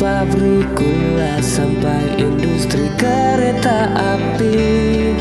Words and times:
Pabrik 0.00 0.64
gula 0.80 1.44
sampai 1.44 2.16
industri 2.16 2.88
kereta 2.96 3.92
api. 3.92 5.12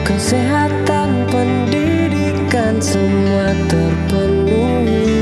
Kesehatan 0.00 1.28
pendidikan 1.28 2.80
semua 2.80 3.52
terpenuhi. 3.68 5.12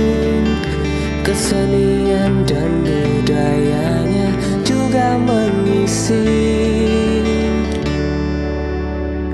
Kesenian 1.26 2.46
dan 2.46 2.86
budayanya 2.86 4.30
juga 4.62 5.18
mengisi. 5.18 6.30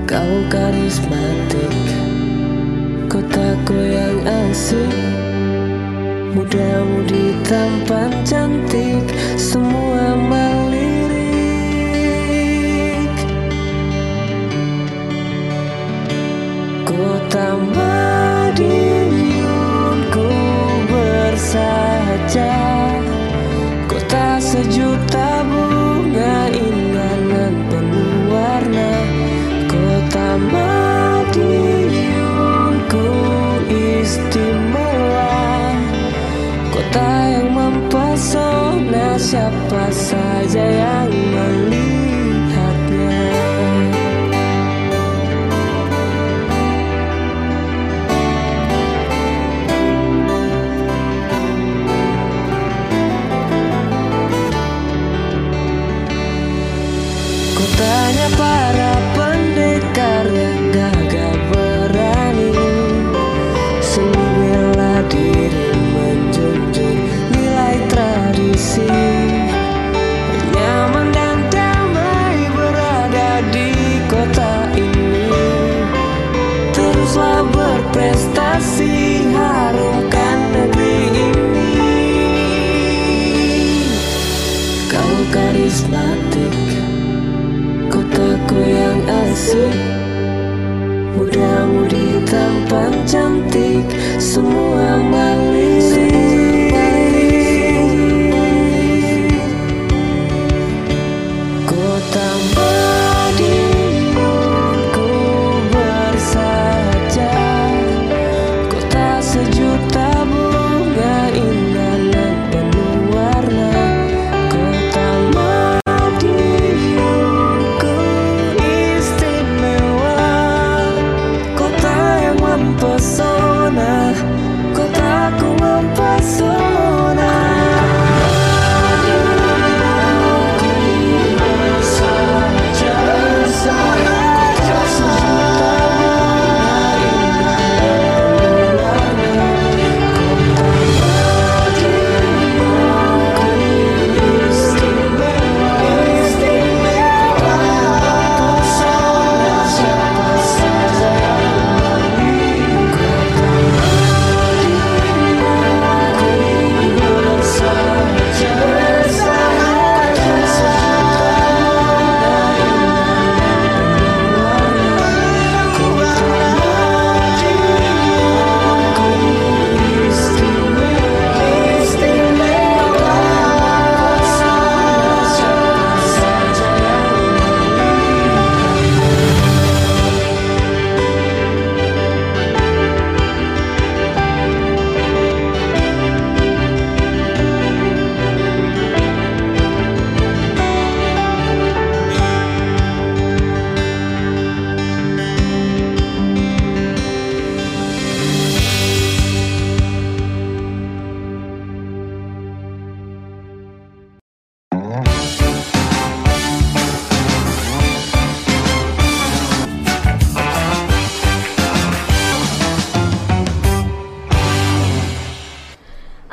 Kau 0.09 0.33
karismatik 0.49 1.77
Kotaku 3.05 3.77
yang 3.77 4.17
asik 4.49 5.12
Muda-mudi 6.33 7.37
tampan 7.45 8.09
cantik 8.25 9.05
Semua 9.37 10.17
melirik. 10.17 11.13
Kota 16.89 17.53
Madiun 17.77 18.89
ku 20.09 20.25
bersaja 20.89 22.57
Kota 23.85 24.41
sejuta 24.41 25.32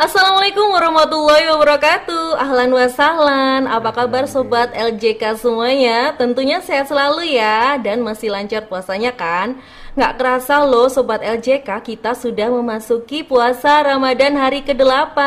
Assalamualaikum 0.00 0.72
warahmatullahi 0.72 1.44
wabarakatuh. 1.52 2.40
Ahlan 2.40 2.72
wa 2.72 2.88
sahlan. 2.88 3.68
Apa 3.68 3.92
kabar 3.92 4.24
sobat 4.24 4.72
LJK 4.72 5.36
semuanya? 5.36 6.16
Tentunya 6.16 6.64
sehat 6.64 6.88
selalu 6.88 7.36
ya 7.36 7.76
Dan 7.76 8.00
masih 8.00 8.32
lancar 8.32 8.64
puasanya 8.64 9.12
kan? 9.12 9.60
Nggak 10.00 10.16
kerasa 10.16 10.64
loh 10.64 10.88
sobat 10.88 11.20
LJK 11.20 11.84
Kita 11.84 12.16
sudah 12.16 12.48
memasuki 12.48 13.20
puasa 13.20 13.84
Ramadan 13.84 14.40
hari 14.40 14.64
ke-8 14.64 15.18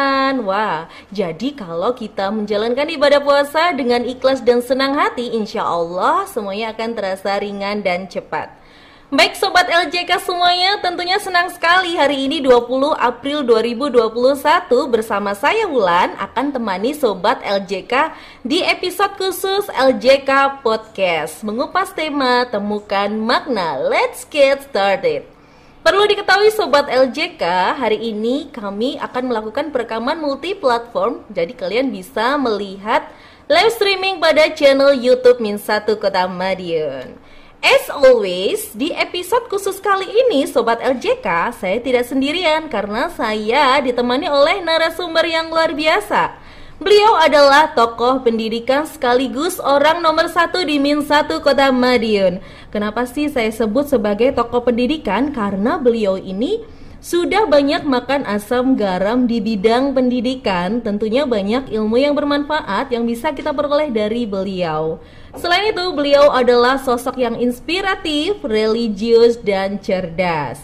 Wah 0.41 0.89
jadi 1.13 1.53
kalau 1.53 1.93
kita 1.93 2.33
menjalankan 2.33 2.89
ibadah 2.97 3.21
puasa 3.21 3.77
Dengan 3.77 4.01
ikhlas 4.01 4.41
dan 4.41 4.65
senang 4.65 4.97
hati 4.97 5.37
Insya 5.37 5.61
Allah 5.61 6.25
semuanya 6.25 6.73
akan 6.73 6.97
terasa 6.97 7.37
ringan 7.37 7.85
dan 7.85 8.09
cepat 8.09 8.62
Baik 9.13 9.37
Sobat 9.37 9.69
LJK 9.69 10.25
semuanya, 10.25 10.81
tentunya 10.81 11.21
senang 11.21 11.45
sekali 11.53 11.93
hari 11.93 12.25
ini 12.25 12.41
20 12.41 12.97
April 12.97 13.45
2021 13.45 14.09
bersama 14.89 15.37
saya 15.37 15.69
Wulan 15.69 16.17
akan 16.17 16.49
temani 16.49 16.97
Sobat 16.97 17.37
LJK 17.45 18.09
di 18.41 18.65
episode 18.65 19.13
khusus 19.13 19.69
LJK 19.69 20.65
Podcast. 20.65 21.45
Mengupas 21.45 21.93
tema 21.93 22.49
Temukan 22.49 23.13
Makna 23.13 23.77
Let's 23.85 24.25
Get 24.25 24.65
Started. 24.65 25.29
Perlu 25.85 26.09
diketahui 26.09 26.49
Sobat 26.49 26.89
LJK, 26.89 27.77
hari 27.77 28.09
ini 28.09 28.49
kami 28.49 28.97
akan 28.97 29.29
melakukan 29.29 29.69
perekaman 29.69 30.17
multi 30.17 30.57
platform 30.57 31.21
Jadi 31.29 31.53
kalian 31.53 31.93
bisa 31.93 32.33
melihat 32.41 33.05
live 33.45 33.77
streaming 33.77 34.17
pada 34.17 34.49
channel 34.57 34.89
Youtube 34.89 35.37
Min 35.37 35.61
1 35.61 35.85
Kota 36.01 36.25
Madiun 36.25 37.32
As 37.63 37.87
always, 37.87 38.75
di 38.75 38.91
episode 38.91 39.47
khusus 39.47 39.79
kali 39.79 40.03
ini 40.03 40.43
Sobat 40.51 40.83
LJK, 40.83 41.55
saya 41.55 41.79
tidak 41.79 42.03
sendirian 42.03 42.67
karena 42.67 43.07
saya 43.07 43.79
ditemani 43.79 44.27
oleh 44.27 44.59
narasumber 44.59 45.23
yang 45.23 45.47
luar 45.47 45.71
biasa. 45.71 46.35
Beliau 46.83 47.15
adalah 47.15 47.71
tokoh 47.71 48.19
pendidikan 48.19 48.83
sekaligus 48.83 49.63
orang 49.63 50.03
nomor 50.03 50.27
satu 50.27 50.59
di 50.67 50.75
Min 50.75 51.07
1 51.07 51.39
Kota 51.39 51.71
Madiun. 51.71 52.43
Kenapa 52.67 53.07
sih 53.07 53.31
saya 53.31 53.47
sebut 53.47 53.87
sebagai 53.87 54.35
tokoh 54.35 54.67
pendidikan? 54.67 55.31
Karena 55.31 55.79
beliau 55.79 56.19
ini 56.19 56.67
sudah 56.99 57.47
banyak 57.47 57.87
makan 57.87 58.27
asam 58.27 58.75
garam 58.75 59.23
di 59.23 59.39
bidang 59.39 59.95
pendidikan. 59.95 60.83
Tentunya 60.83 61.23
banyak 61.23 61.71
ilmu 61.71 61.95
yang 61.95 62.11
bermanfaat 62.11 62.91
yang 62.91 63.07
bisa 63.07 63.31
kita 63.31 63.55
peroleh 63.55 63.87
dari 63.87 64.27
beliau. 64.27 64.99
Selain 65.33 65.73
itu, 65.73 65.85
beliau 65.97 66.29
adalah 66.29 66.77
sosok 66.77 67.17
yang 67.17 67.33
inspiratif, 67.41 68.37
religius, 68.45 69.41
dan 69.41 69.81
cerdas. 69.81 70.61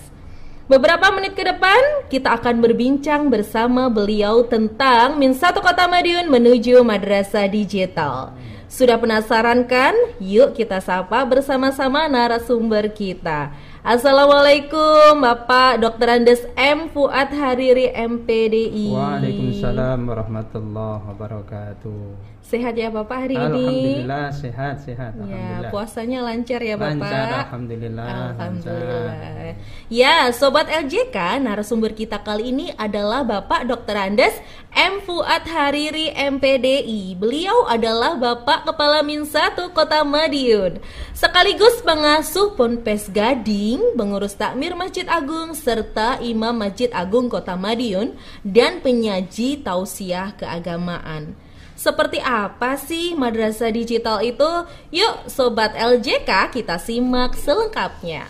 Beberapa 0.69 1.09
menit 1.09 1.33
ke 1.33 1.41
depan, 1.41 2.05
kita 2.13 2.37
akan 2.37 2.61
berbincang 2.61 3.33
bersama 3.33 3.89
beliau 3.89 4.45
tentang 4.45 5.17
Min 5.17 5.33
Satu 5.33 5.65
Kota 5.65 5.89
Madiun 5.89 6.29
menuju 6.29 6.85
Madrasah 6.85 7.49
Digital. 7.49 8.37
Sudah 8.69 9.01
penasaran 9.01 9.65
kan? 9.65 9.97
Yuk 10.21 10.53
kita 10.53 10.77
sapa 10.77 11.25
bersama-sama 11.25 12.05
narasumber 12.05 12.93
kita. 12.93 13.49
Assalamualaikum 13.81 15.17
Bapak 15.17 15.81
Dr. 15.81 16.21
Andes 16.21 16.45
M. 16.53 16.85
Fuad 16.93 17.33
Hariri 17.33 17.89
MPDI. 17.89 18.93
Waalaikumsalam 18.93 20.05
warahmatullahi 20.05 21.01
wabarakatuh. 21.01 22.01
Sehat 22.49 22.73
ya 22.73 22.89
Bapak 22.89 23.29
hari 23.29 23.37
ini? 23.37 23.45
Alhamdulillah 23.45 24.33
sehat 24.33 24.75
sehat. 24.81 25.13
Ya, 25.13 25.21
Alhamdulillah. 25.21 25.69
puasanya 25.69 26.19
lancar 26.25 26.61
ya 26.65 26.75
Bapak. 26.81 26.97
Lancar, 26.97 27.29
Alhamdulillah. 27.45 28.05
Alhamdulillah. 28.09 29.01
Lancar. 29.05 29.53
Ya, 29.85 30.15
Sobat 30.33 30.65
LJK, 30.65 31.45
narasumber 31.45 31.93
kita 31.93 32.25
kali 32.25 32.49
ini 32.49 32.73
adalah 32.73 33.21
Bapak 33.21 33.69
Dr. 33.69 33.93
Andes 33.93 34.33
M. 34.73 34.97
Fuad 35.05 35.45
Hariri 35.45 36.09
MPDI. 36.09 37.13
Beliau 37.21 37.69
adalah 37.69 38.17
Bapak 38.17 38.65
Kepala 38.65 39.05
Min 39.05 39.29
1 39.29 39.69
Kota 39.69 40.01
Madiun. 40.01 40.81
Sekaligus 41.13 41.85
pengasuh 41.85 42.57
Ponpes 42.57 43.13
Gading, 43.13 43.93
pengurus 43.93 44.33
takmir 44.33 44.73
Masjid 44.73 45.05
Agung, 45.05 45.53
serta 45.53 46.17
Imam 46.17 46.57
Masjid 46.57 46.89
Agung 46.97 47.29
Kota 47.29 47.53
Madiun, 47.53 48.17
dan 48.41 48.81
penyaji 48.81 49.61
tausiah 49.61 50.33
keagamaan. 50.33 51.37
Seperti 51.79 52.19
apa 52.19 52.75
sih 52.75 53.15
madrasah 53.15 53.71
digital 53.71 54.19
itu? 54.19 54.67
Yuk 54.91 55.31
sobat 55.31 55.79
LJK 55.79 56.51
kita 56.51 56.75
simak 56.75 57.39
selengkapnya. 57.39 58.27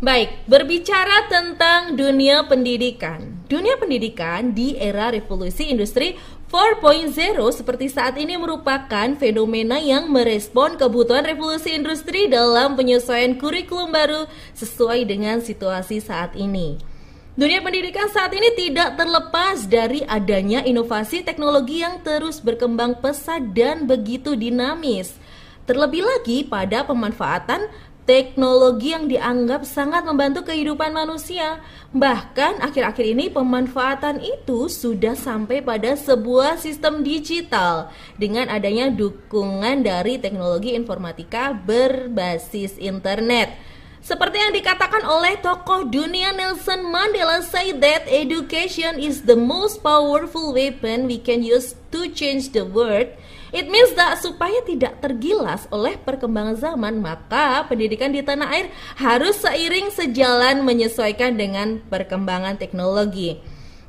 Baik, 0.00 0.46
berbicara 0.48 1.28
tentang 1.28 1.98
dunia 1.98 2.48
pendidikan. 2.48 3.44
Dunia 3.44 3.76
pendidikan 3.76 4.56
di 4.56 4.78
era 4.80 5.12
revolusi 5.12 5.68
industri 5.68 6.16
4.0 6.48 7.12
seperti 7.52 7.92
saat 7.92 8.16
ini 8.16 8.40
merupakan 8.40 9.12
fenomena 9.20 9.76
yang 9.76 10.08
merespon 10.08 10.80
kebutuhan 10.80 11.28
revolusi 11.28 11.76
industri 11.76 12.24
dalam 12.24 12.72
penyesuaian 12.72 13.36
kurikulum 13.36 13.92
baru 13.92 14.24
sesuai 14.56 15.04
dengan 15.04 15.44
situasi 15.44 16.00
saat 16.00 16.32
ini. 16.38 16.97
Dunia 17.38 17.62
pendidikan 17.62 18.10
saat 18.10 18.34
ini 18.34 18.50
tidak 18.58 18.98
terlepas 18.98 19.62
dari 19.70 20.02
adanya 20.10 20.58
inovasi 20.66 21.22
teknologi 21.22 21.86
yang 21.86 22.02
terus 22.02 22.42
berkembang 22.42 22.98
pesat 22.98 23.54
dan 23.54 23.86
begitu 23.86 24.34
dinamis. 24.34 25.14
Terlebih 25.62 26.02
lagi 26.02 26.42
pada 26.42 26.82
pemanfaatan 26.82 27.70
teknologi 28.10 28.90
yang 28.90 29.06
dianggap 29.06 29.62
sangat 29.62 30.02
membantu 30.02 30.50
kehidupan 30.50 30.90
manusia. 30.90 31.62
Bahkan 31.94 32.58
akhir-akhir 32.58 33.06
ini 33.06 33.30
pemanfaatan 33.30 34.18
itu 34.18 34.66
sudah 34.66 35.14
sampai 35.14 35.62
pada 35.62 35.94
sebuah 35.94 36.58
sistem 36.58 37.06
digital 37.06 37.94
dengan 38.18 38.50
adanya 38.50 38.90
dukungan 38.90 39.86
dari 39.86 40.18
teknologi 40.18 40.74
informatika 40.74 41.54
berbasis 41.54 42.74
internet. 42.82 43.77
Seperti 43.98 44.38
yang 44.38 44.54
dikatakan 44.54 45.02
oleh 45.02 45.36
tokoh 45.42 45.82
dunia 45.90 46.30
Nelson 46.30 46.86
Mandela 46.86 47.42
say 47.42 47.74
that 47.74 48.06
education 48.06 48.96
is 48.96 49.26
the 49.26 49.34
most 49.34 49.82
powerful 49.82 50.54
weapon 50.54 51.10
we 51.10 51.18
can 51.18 51.42
use 51.42 51.74
to 51.90 52.06
change 52.14 52.54
the 52.54 52.62
world. 52.62 53.10
It 53.48 53.66
means 53.66 53.96
that 53.96 54.20
supaya 54.20 54.60
tidak 54.68 55.00
tergilas 55.00 55.64
oleh 55.72 55.96
perkembangan 55.96 56.60
zaman, 56.60 57.00
maka 57.00 57.64
pendidikan 57.64 58.12
di 58.12 58.20
tanah 58.20 58.48
air 58.52 58.68
harus 59.00 59.40
seiring 59.40 59.88
sejalan 59.88 60.62
menyesuaikan 60.62 61.34
dengan 61.34 61.80
perkembangan 61.88 62.60
teknologi. 62.60 63.40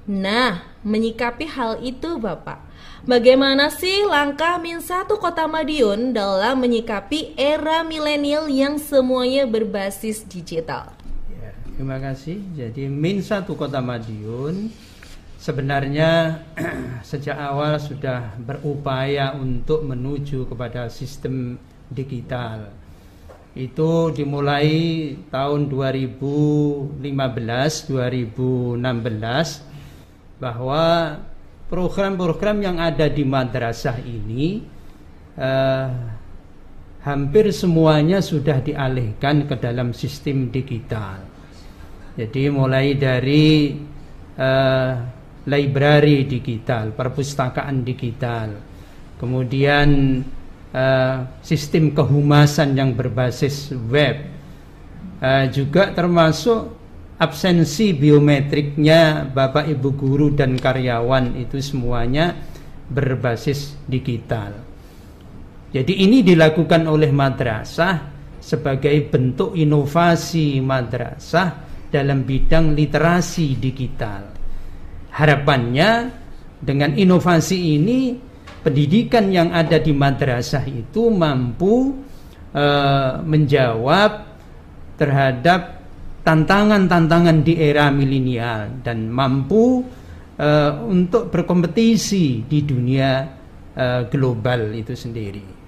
Nah, 0.07 0.63
menyikapi 0.81 1.45
hal 1.45 1.83
itu 1.83 2.17
Bapak, 2.17 2.68
Bagaimana 3.09 3.73
sih 3.73 4.05
langkah 4.05 4.61
Min 4.61 4.85
satu 4.85 5.17
Kota 5.17 5.49
Madiun 5.49 6.13
dalam 6.13 6.61
menyikapi 6.61 7.33
era 7.33 7.81
milenial 7.81 8.45
yang 8.45 8.77
semuanya 8.77 9.49
berbasis 9.49 10.21
digital? 10.29 10.93
Ya, 11.25 11.49
terima 11.73 11.97
kasih. 11.97 12.37
Jadi 12.53 12.85
Min 12.85 13.25
satu 13.25 13.57
Kota 13.57 13.81
Madiun 13.81 14.69
sebenarnya 15.41 16.37
sejak 17.09 17.33
awal 17.33 17.81
sudah 17.81 18.37
berupaya 18.45 19.33
untuk 19.33 19.89
menuju 19.89 20.45
kepada 20.45 20.85
sistem 20.93 21.57
digital. 21.89 22.69
Itu 23.57 24.13
dimulai 24.13 25.17
tahun 25.33 25.65
2015 25.65 27.01
2016 27.89 28.77
bahwa 30.37 30.85
program-program 31.69 32.65
yang 32.65 32.77
ada 32.81 33.05
di 33.05 33.21
madrasah 33.21 34.01
ini 34.01 34.65
uh, 35.37 35.89
hampir 37.05 37.53
semuanya 37.53 38.19
sudah 38.19 38.59
dialihkan 38.59 39.45
ke 39.45 39.55
dalam 39.55 39.93
sistem 39.93 40.49
digital. 40.49 41.21
Jadi 42.17 42.51
mulai 42.51 42.97
dari 42.97 43.77
uh, 44.35 44.93
library 45.45 46.27
digital, 46.27 46.91
perpustakaan 46.91 47.85
digital, 47.85 48.59
kemudian 49.21 50.19
uh, 50.73 51.17
sistem 51.39 51.95
kehumasan 51.95 52.75
yang 52.75 52.97
berbasis 52.97 53.71
web, 53.87 54.25
uh, 55.21 55.45
juga 55.53 55.93
termasuk 55.95 56.78
absensi 57.19 57.91
biometriknya 57.91 59.27
Bapak 59.27 59.67
Ibu 59.67 59.89
guru 59.93 60.27
dan 60.31 60.55
karyawan 60.55 61.35
itu 61.35 61.59
semuanya 61.59 62.31
berbasis 62.87 63.75
digital. 63.85 64.55
Jadi 65.69 66.01
ini 66.01 66.25
dilakukan 66.25 66.89
oleh 66.89 67.13
madrasah 67.13 68.09
sebagai 68.41 68.95
bentuk 69.11 69.53
inovasi 69.53 70.57
madrasah 70.63 71.69
dalam 71.91 72.25
bidang 72.25 72.73
literasi 72.73 73.59
digital. 73.59 74.33
Harapannya 75.13 76.09
dengan 76.57 76.97
inovasi 76.97 77.77
ini 77.77 78.17
pendidikan 78.63 79.29
yang 79.29 79.53
ada 79.53 79.77
di 79.77 79.93
madrasah 79.93 80.65
itu 80.65 81.11
mampu 81.13 81.93
uh, 82.55 83.21
menjawab 83.21 84.25
terhadap 84.97 85.78
tantangan-tantangan 86.29 87.41
di 87.41 87.57
era 87.57 87.89
milenial 87.89 88.85
dan 88.85 89.09
mampu 89.09 89.81
uh, 90.37 90.71
untuk 90.85 91.33
berkompetisi 91.33 92.45
di 92.45 92.61
dunia 92.61 93.25
uh, 93.73 94.05
global 94.05 94.77
itu 94.77 94.93
sendiri. 94.93 95.58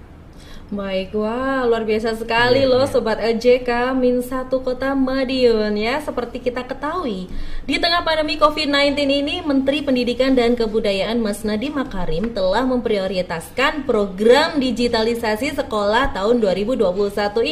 Baik, 0.72 1.12
wah 1.20 1.68
luar 1.68 1.84
biasa 1.84 2.16
sekali 2.16 2.64
ya, 2.64 2.70
loh 2.72 2.88
ya. 2.88 2.96
Sobat 2.96 3.20
LJK 3.20 3.92
Min 3.92 4.24
satu 4.24 4.64
Kota 4.64 4.96
Madiun 4.96 5.76
ya. 5.76 6.00
Seperti 6.00 6.40
kita 6.40 6.64
ketahui 6.64 7.28
Di 7.68 7.76
tengah 7.76 8.00
pandemi 8.00 8.40
COVID-19 8.40 8.96
ini 9.04 9.44
Menteri 9.44 9.84
Pendidikan 9.84 10.32
dan 10.32 10.56
Kebudayaan 10.56 11.20
Mas 11.20 11.44
Nadiem 11.44 11.76
Makarim 11.76 12.32
Telah 12.32 12.64
memprioritaskan 12.64 13.84
program 13.84 14.56
digitalisasi 14.56 15.52
sekolah 15.60 16.16
tahun 16.16 16.40
2021 16.40 16.88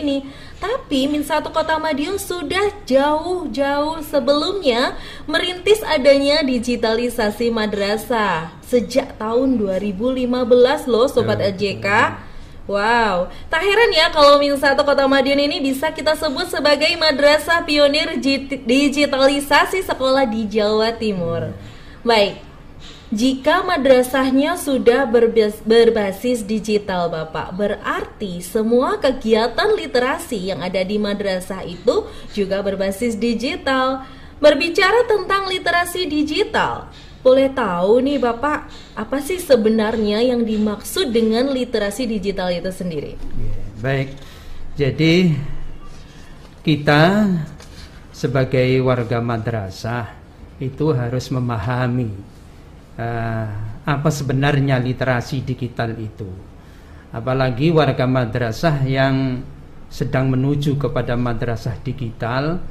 ini. 0.00 0.24
Tapi 0.56 1.04
Min 1.12 1.20
satu 1.20 1.52
Kota 1.52 1.76
Madiun 1.76 2.16
sudah 2.16 2.72
jauh-jauh 2.88 4.00
sebelumnya 4.00 4.96
Merintis 5.28 5.84
adanya 5.84 6.40
digitalisasi 6.40 7.52
madrasah. 7.52 8.48
Sejak 8.64 9.20
tahun 9.20 9.60
2015 9.60 10.24
loh 10.88 11.04
Sobat 11.04 11.44
LJK 11.44 12.29
Wow, 12.70 13.34
tak 13.50 13.66
heran 13.66 13.90
ya 13.90 14.14
kalau 14.14 14.38
Min 14.38 14.54
Satu 14.54 14.86
Kota 14.86 15.10
Madiun 15.10 15.42
ini 15.42 15.58
bisa 15.58 15.90
kita 15.90 16.14
sebut 16.14 16.54
sebagai 16.54 16.94
madrasah 16.94 17.66
pionir 17.66 18.14
digitalisasi 18.62 19.82
sekolah 19.82 20.22
di 20.30 20.46
Jawa 20.46 20.94
Timur. 20.94 21.50
Baik, 22.06 22.38
jika 23.10 23.66
madrasahnya 23.66 24.54
sudah 24.54 25.02
berbasis 25.66 26.46
digital 26.46 27.10
Bapak, 27.10 27.58
berarti 27.58 28.38
semua 28.38 29.02
kegiatan 29.02 29.74
literasi 29.74 30.54
yang 30.54 30.62
ada 30.62 30.86
di 30.86 30.94
madrasah 30.94 31.66
itu 31.66 32.06
juga 32.30 32.62
berbasis 32.62 33.18
digital. 33.18 34.06
Berbicara 34.38 35.10
tentang 35.10 35.50
literasi 35.50 36.06
digital, 36.06 36.86
Boleh 37.20 37.52
tahu 37.52 38.00
nih 38.00 38.16
Bapak, 38.16 38.72
apa 38.96 39.16
sih 39.20 39.36
sebenarnya 39.36 40.24
yang 40.24 40.40
dimaksud 40.40 41.12
dengan 41.12 41.52
literasi 41.52 42.08
digital 42.08 42.48
itu 42.48 42.72
sendiri? 42.72 43.20
Ya, 43.36 43.60
baik. 43.84 44.08
Jadi 44.80 45.36
kita 46.64 47.28
sebagai 48.08 48.68
warga 48.80 49.20
madrasah 49.20 50.16
itu 50.60 50.92
harus 50.96 51.28
memahami 51.28 52.08
uh, 52.96 53.48
apa 53.84 54.08
sebenarnya 54.08 54.80
literasi 54.80 55.44
digital 55.44 55.92
itu. 56.00 56.28
Apalagi 57.12 57.68
warga 57.68 58.08
madrasah 58.08 58.80
yang 58.88 59.44
sedang 59.92 60.32
menuju 60.32 60.80
kepada 60.80 61.20
madrasah 61.20 61.76
digital 61.84 62.62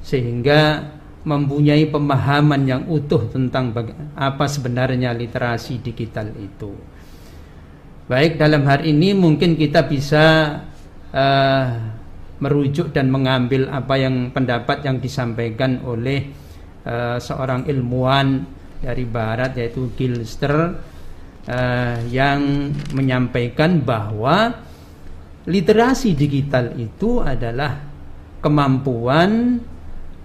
sehingga 0.00 0.86
mempunyai 1.26 1.90
pemahaman 1.90 2.62
yang 2.68 2.82
utuh 2.86 3.26
tentang 3.30 3.74
apa 4.14 4.44
sebenarnya 4.46 5.10
literasi 5.16 5.82
digital 5.82 6.30
itu. 6.38 6.70
Baik 8.08 8.40
dalam 8.40 8.64
hari 8.64 8.94
ini 8.96 9.12
mungkin 9.12 9.58
kita 9.58 9.84
bisa 9.84 10.24
uh, 11.12 11.66
merujuk 12.38 12.94
dan 12.94 13.10
mengambil 13.10 13.68
apa 13.68 13.98
yang 13.98 14.30
pendapat 14.30 14.86
yang 14.86 15.02
disampaikan 15.02 15.82
oleh 15.84 16.30
uh, 16.86 17.18
seorang 17.18 17.66
ilmuwan 17.66 18.46
dari 18.78 19.04
barat 19.04 19.58
yaitu 19.58 19.90
Gilster 19.98 20.54
uh, 21.50 21.98
yang 22.08 22.72
menyampaikan 22.94 23.82
bahwa 23.82 24.54
literasi 25.50 26.14
digital 26.14 26.78
itu 26.78 27.20
adalah 27.20 27.76
kemampuan 28.38 29.58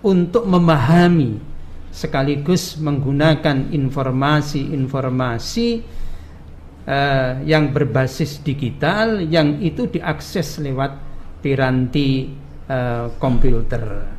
untuk 0.03 0.43
memahami 0.45 1.39
sekaligus 1.93 2.75
menggunakan 2.81 3.69
informasi-informasi 3.71 5.67
uh, 6.89 7.39
yang 7.45 7.69
berbasis 7.71 8.41
digital 8.41 9.21
yang 9.21 9.61
itu 9.61 9.87
diakses 9.87 10.59
lewat 10.59 10.91
piranti 11.39 12.33
uh, 12.67 13.13
komputer. 13.21 14.09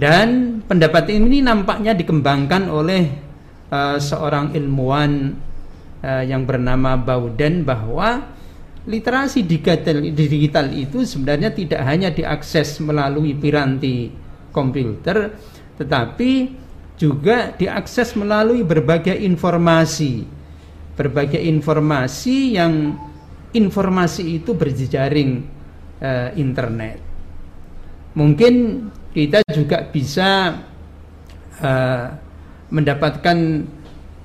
Dan 0.00 0.62
pendapat 0.64 1.12
ini 1.12 1.44
nampaknya 1.44 1.92
dikembangkan 1.92 2.72
oleh 2.72 3.04
uh, 3.68 4.00
seorang 4.00 4.56
ilmuwan 4.56 5.36
uh, 6.00 6.24
yang 6.24 6.48
bernama 6.48 6.96
Bauden 6.96 7.68
bahwa 7.68 8.38
literasi 8.88 9.44
digital, 9.44 10.00
digital 10.16 10.72
itu 10.72 11.04
sebenarnya 11.04 11.52
tidak 11.52 11.84
hanya 11.84 12.08
diakses 12.08 12.80
melalui 12.80 13.36
piranti 13.36 14.08
komputer 14.52 15.32
tetapi 15.80 16.60
juga 17.00 17.56
diakses 17.56 18.12
melalui 18.12 18.60
berbagai 18.60 19.16
informasi. 19.16 20.28
Berbagai 20.92 21.40
informasi 21.40 22.60
yang 22.60 22.92
informasi 23.56 24.36
itu 24.36 24.52
berjejaring 24.52 25.40
uh, 26.04 26.36
internet. 26.36 27.00
Mungkin 28.12 28.84
kita 29.16 29.40
juga 29.48 29.88
bisa 29.88 30.60
uh, 31.64 32.06
mendapatkan 32.68 33.64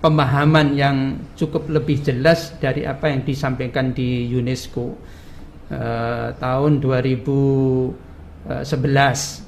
pemahaman 0.04 0.76
yang 0.76 1.16
cukup 1.40 1.72
lebih 1.72 2.04
jelas 2.04 2.52
dari 2.60 2.84
apa 2.84 3.08
yang 3.08 3.24
disampaikan 3.24 3.96
di 3.96 4.28
UNESCO 4.36 5.00
uh, 5.72 6.36
tahun 6.36 6.84
2011 6.84 9.45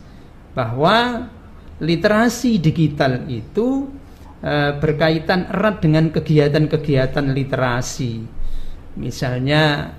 bahwa 0.58 1.30
literasi 1.78 2.58
digital 2.58 3.30
itu 3.30 3.86
e, 4.42 4.74
berkaitan 4.82 5.54
erat 5.54 5.86
dengan 5.86 6.10
kegiatan-kegiatan 6.10 7.30
literasi. 7.30 8.26
Misalnya 8.98 9.94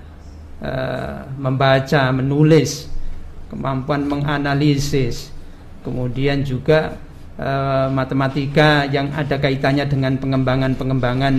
e, 0.59 0.71
membaca, 1.39 2.11
menulis, 2.11 2.91
kemampuan 3.47 4.03
menganalisis, 4.03 5.31
kemudian 5.87 6.43
juga 6.43 6.99
e, 7.39 7.49
matematika 7.95 8.83
yang 8.91 9.15
ada 9.15 9.39
kaitannya 9.39 9.87
dengan 9.87 10.19
pengembangan-pengembangan 10.19 11.35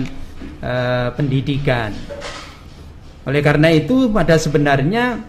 e, 0.65 0.73
pendidikan. 1.13 1.93
Oleh 3.29 3.45
karena 3.45 3.69
itu 3.69 4.09
pada 4.09 4.41
sebenarnya 4.41 5.21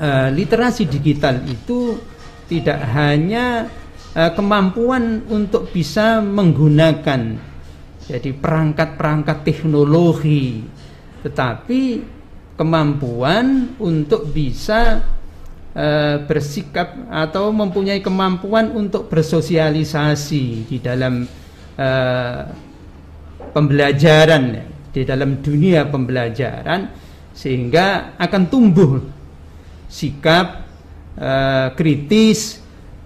e, 0.00 0.08
literasi 0.32 0.88
digital 0.88 1.44
itu 1.44 2.00
tidak 2.50 2.82
hanya 2.90 3.70
uh, 4.18 4.30
kemampuan 4.34 5.22
untuk 5.30 5.70
bisa 5.70 6.18
menggunakan 6.18 7.38
jadi 8.10 8.30
perangkat-perangkat 8.34 9.46
teknologi 9.46 10.66
tetapi 11.22 12.02
kemampuan 12.58 13.78
untuk 13.78 14.26
bisa 14.34 14.98
uh, 15.78 16.16
bersikap 16.26 17.06
atau 17.06 17.54
mempunyai 17.54 18.02
kemampuan 18.02 18.74
untuk 18.74 19.06
bersosialisasi 19.06 20.44
di 20.66 20.76
dalam 20.82 21.22
uh, 21.78 22.42
pembelajaran 23.54 24.44
di 24.90 25.06
dalam 25.06 25.38
dunia 25.38 25.86
pembelajaran 25.86 26.90
sehingga 27.30 28.18
akan 28.18 28.42
tumbuh 28.50 28.98
sikap 29.86 30.59
uh, 31.20 31.68
kritis, 31.76 32.58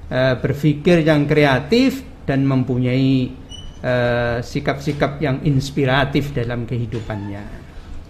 uh, 0.09 0.39
berpikir 0.39 1.03
yang 1.03 1.27
kreatif 1.27 2.07
dan 2.25 2.41
mempunyai 2.49 3.37
eh, 3.85 4.39
sikap-sikap 4.41 5.21
uh, 5.21 5.29
yang 5.29 5.37
inspiratif 5.45 6.33
dalam 6.33 6.65
kehidupannya. 6.65 7.45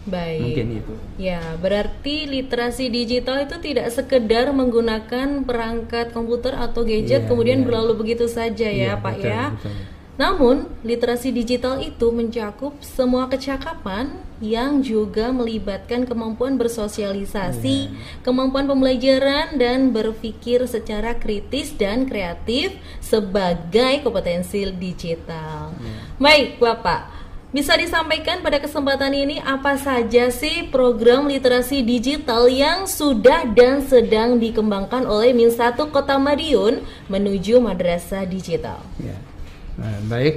Baik. 0.06 0.40
Mungkin 0.44 0.66
itu. 0.84 0.94
Ya, 1.16 1.40
berarti 1.58 2.28
literasi 2.28 2.92
digital 2.92 3.42
itu 3.48 3.56
tidak 3.58 3.88
sekedar 3.90 4.52
menggunakan 4.52 5.42
perangkat 5.42 6.12
komputer 6.12 6.54
atau 6.54 6.86
gadget 6.86 7.24
ya, 7.24 7.28
kemudian 7.28 7.64
ya. 7.64 7.66
berlalu 7.66 8.06
begitu 8.06 8.30
saja 8.30 8.70
ya, 8.70 8.94
ya 8.94 9.02
Pak 9.02 9.16
betul, 9.18 9.32
ya. 9.32 9.44
Betul. 9.56 9.74
Namun, 10.14 10.70
literasi 10.86 11.34
digital 11.34 11.82
itu 11.82 12.14
mencakup 12.14 12.78
semua 12.78 13.26
kecakapan 13.26 14.14
yang 14.38 14.78
juga 14.78 15.34
melibatkan 15.34 16.06
kemampuan 16.06 16.54
bersosialisasi, 16.54 17.90
yeah. 17.90 18.22
kemampuan 18.22 18.70
pembelajaran 18.70 19.58
dan 19.58 19.90
berpikir 19.90 20.62
secara 20.70 21.18
kritis 21.18 21.74
dan 21.74 22.06
kreatif 22.06 22.78
sebagai 23.02 24.06
kompetensi 24.06 24.62
digital. 24.70 25.74
Yeah. 25.74 25.98
Baik, 26.22 26.62
Bapak. 26.62 27.26
Bisa 27.54 27.78
disampaikan 27.78 28.42
pada 28.42 28.58
kesempatan 28.58 29.14
ini 29.14 29.38
apa 29.38 29.78
saja 29.78 30.26
sih 30.26 30.66
program 30.74 31.30
literasi 31.30 31.86
digital 31.86 32.50
yang 32.50 32.90
sudah 32.90 33.46
dan 33.46 33.78
sedang 33.86 34.42
dikembangkan 34.42 35.06
oleh 35.06 35.30
Min 35.30 35.54
1 35.54 35.78
Kota 35.94 36.18
Madiun 36.18 36.82
menuju 37.06 37.62
madrasah 37.62 38.26
digital? 38.26 38.82
Yeah. 38.98 39.33
Nah, 39.74 39.98
baik. 40.06 40.34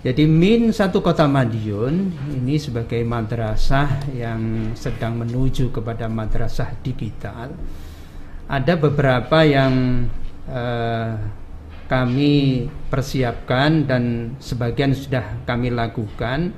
Jadi 0.00 0.24
Min 0.24 0.72
satu 0.72 1.04
kota 1.04 1.28
Madiun 1.28 2.08
ini 2.32 2.56
sebagai 2.56 3.04
madrasah 3.04 4.08
yang 4.16 4.72
sedang 4.72 5.20
menuju 5.20 5.68
kepada 5.68 6.08
madrasah 6.08 6.72
digital. 6.80 7.52
Ada 8.48 8.80
beberapa 8.80 9.44
yang 9.44 10.08
uh, 10.48 11.12
kami 11.84 12.64
persiapkan 12.88 13.84
dan 13.84 14.34
sebagian 14.40 14.96
sudah 14.96 15.44
kami 15.44 15.68
lakukan 15.68 16.56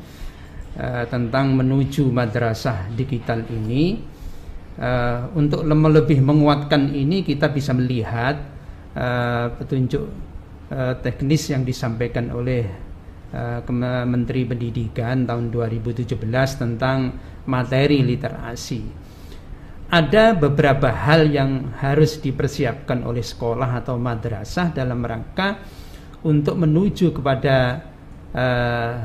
uh, 0.79 1.05
tentang 1.11 1.59
menuju 1.59 2.07
madrasah 2.15 2.87
digital 2.95 3.43
ini. 3.51 4.15
Uh, 4.79 5.29
untuk 5.35 5.67
lebih 5.67 6.23
menguatkan 6.23 6.95
ini 6.95 7.27
kita 7.27 7.51
bisa 7.51 7.75
melihat 7.75 8.39
uh, 8.95 9.51
petunjuk 9.59 10.32
uh, 10.73 10.95
teknis 11.05 11.53
yang 11.53 11.63
disampaikan 11.69 12.33
oleh 12.33 12.65
uh, 13.37 13.61
Menteri 14.09 14.49
Pendidikan 14.49 15.29
tahun 15.29 15.53
2017 15.53 16.17
tentang 16.57 16.99
materi 17.45 18.01
literasi. 18.01 19.05
Ada 19.93 20.33
beberapa 20.33 20.89
hal 20.89 21.29
yang 21.29 21.77
harus 21.77 22.17
dipersiapkan 22.17 23.05
oleh 23.05 23.21
sekolah 23.21 23.85
atau 23.85 24.01
madrasah 24.01 24.73
dalam 24.73 25.05
rangka 25.05 25.61
untuk 26.25 26.57
menuju 26.57 27.13
kepada 27.13 27.57
uh, 28.33 28.97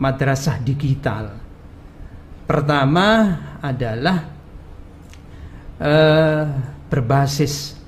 madrasah 0.00 0.56
digital. 0.64 1.36
Pertama 2.48 3.06
adalah 3.60 4.18
uh, 5.76 6.44
berbasis 6.88 7.79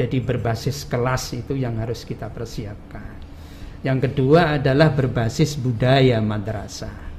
jadi 0.00 0.18
berbasis 0.24 0.88
kelas 0.88 1.36
itu 1.36 1.52
yang 1.52 1.76
harus 1.76 2.08
kita 2.08 2.32
persiapkan. 2.32 3.20
Yang 3.84 4.08
kedua 4.08 4.56
adalah 4.56 4.92
berbasis 4.92 5.60
budaya 5.60 6.20
madrasah. 6.24 7.12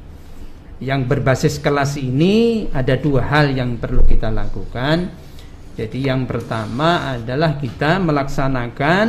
Yang 0.82 1.02
berbasis 1.06 1.56
kelas 1.62 2.02
ini 2.02 2.66
ada 2.74 2.98
dua 2.98 3.22
hal 3.30 3.54
yang 3.54 3.78
perlu 3.78 4.02
kita 4.02 4.34
lakukan. 4.34 5.14
Jadi 5.78 6.10
yang 6.10 6.26
pertama 6.26 7.18
adalah 7.22 7.62
kita 7.62 8.02
melaksanakan 8.02 9.08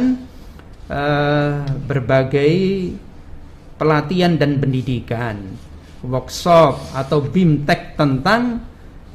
uh, 0.93 1.65
berbagai 1.89 2.53
pelatihan 3.81 4.37
dan 4.37 4.61
pendidikan, 4.61 5.37
workshop 6.05 6.93
atau 6.93 7.25
bimtek 7.25 7.97
tentang 7.97 8.72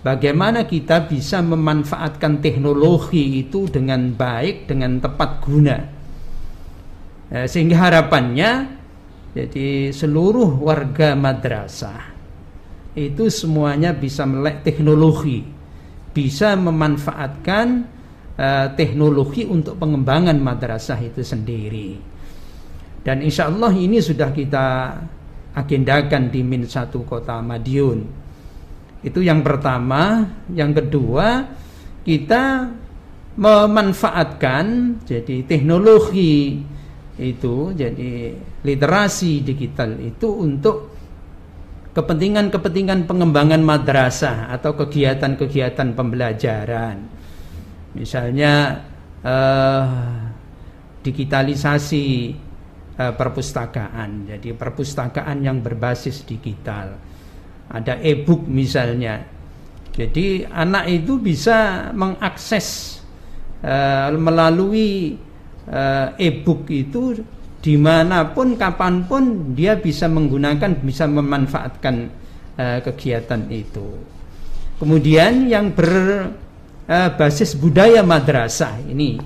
bagaimana 0.07 0.63
kita 0.63 1.03
bisa 1.03 1.43
memanfaatkan 1.43 2.39
teknologi 2.39 3.43
itu 3.43 3.67
dengan 3.67 4.15
baik, 4.15 4.71
dengan 4.71 5.03
tepat 5.03 5.31
guna. 5.43 5.77
Eh, 7.27 7.43
sehingga 7.43 7.75
harapannya 7.75 8.51
jadi 9.35 9.91
seluruh 9.91 10.63
warga 10.63 11.11
madrasah 11.11 12.15
itu 12.97 13.27
semuanya 13.27 13.91
bisa 13.91 14.23
melek 14.23 14.63
teknologi, 14.65 15.45
bisa 16.09 16.57
memanfaatkan 16.57 17.85
uh, 18.33 18.73
teknologi 18.73 19.45
untuk 19.45 19.77
pengembangan 19.77 20.33
madrasah 20.41 20.97
itu 21.05 21.21
sendiri. 21.21 21.93
Dan 23.05 23.21
insya 23.21 23.53
Allah 23.53 23.69
ini 23.77 24.01
sudah 24.01 24.33
kita 24.33 24.97
agendakan 25.53 26.33
di 26.33 26.41
Min 26.41 26.65
satu 26.65 27.05
kota 27.05 27.37
Madiun. 27.37 28.26
Itu 29.07 29.23
yang 29.23 29.39
pertama, 29.39 30.27
yang 30.51 30.75
kedua 30.75 31.47
kita 32.03 32.67
memanfaatkan 33.39 34.99
jadi 35.07 35.47
teknologi 35.47 36.59
itu 37.17 37.71
jadi 37.71 38.35
literasi 38.65 39.47
digital 39.47 39.95
itu 40.01 40.27
untuk 40.27 40.97
kepentingan-kepentingan 41.95 43.09
pengembangan 43.09 43.61
madrasah 43.63 44.53
atau 44.53 44.77
kegiatan-kegiatan 44.77 45.97
pembelajaran. 45.97 46.97
Misalnya 47.97 48.85
eh, 49.25 49.85
digitalisasi 51.01 52.05
eh, 53.01 53.13
perpustakaan. 53.17 54.29
Jadi 54.29 54.53
perpustakaan 54.53 55.41
yang 55.41 55.65
berbasis 55.65 56.21
digital. 56.21 57.06
Ada 57.67 57.99
e-book 57.99 58.47
misalnya. 58.47 59.23
Jadi 59.91 60.45
anak 60.45 60.85
itu 60.87 61.17
bisa 61.17 61.89
mengakses 61.91 62.99
eh, 63.65 64.13
melalui 64.13 65.17
uh, 65.67 66.15
e-book 66.15 66.69
itu 66.71 67.17
di 67.57 67.75
mana 67.75 68.31
pun 68.31 68.55
kapan 68.55 69.03
pun 69.03 69.53
dia 69.57 69.75
bisa 69.75 70.07
menggunakan 70.07 70.79
bisa 70.79 71.09
memanfaatkan 71.09 71.95
uh, 72.55 72.79
kegiatan 72.85 73.43
itu. 73.51 73.97
Kemudian 74.77 75.49
yang 75.49 75.73
berbasis 75.73 77.57
uh, 77.57 77.59
budaya 77.59 78.05
madrasah 78.05 78.77
ini. 78.85 79.17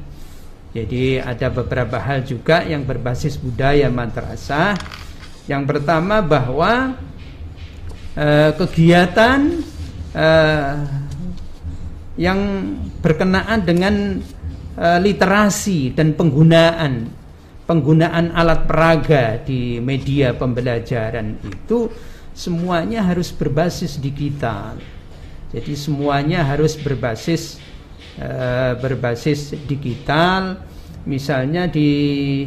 Jadi 0.71 1.19
ada 1.19 1.51
beberapa 1.51 1.99
hal 1.99 2.23
juga 2.23 2.63
yang 2.63 2.88
berbasis 2.88 3.36
budaya 3.36 3.91
madrasah. 3.91 4.80
Yang 5.43 5.63
pertama 5.67 6.23
bahwa 6.23 6.95
uh, 8.15 8.52
kegiatan 8.56 9.39
uh, 10.15 10.76
yang 12.19 12.39
berkenaan 13.00 13.63
dengan 13.63 14.19
uh, 14.76 15.00
literasi 15.00 15.95
dan 15.95 16.13
penggunaan 16.13 17.08
penggunaan 17.65 18.36
alat 18.36 18.67
peraga 18.67 19.39
di 19.39 19.80
media 19.80 20.36
pembelajaran 20.36 21.39
itu 21.39 21.88
semuanya 22.36 23.00
harus 23.08 23.32
berbasis 23.32 23.95
digital. 23.95 24.76
Jadi 25.56 25.76
semuanya 25.76 26.43
harus 26.43 26.76
berbasis 26.76 27.60
berbasis 28.80 29.56
digital. 29.71 30.60
Misalnya 31.08 31.71
di 31.71 32.43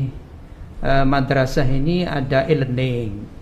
madrasah 0.85 1.64
ini 1.64 2.05
ada 2.05 2.44
e-learning. 2.44 3.34